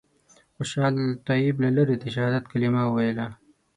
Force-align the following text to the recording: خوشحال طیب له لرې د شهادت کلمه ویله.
خوشحال 0.55 0.95
طیب 1.27 1.55
له 1.63 1.69
لرې 1.77 1.95
د 1.99 2.05
شهادت 2.15 2.43
کلمه 2.51 2.83
ویله. 2.95 3.27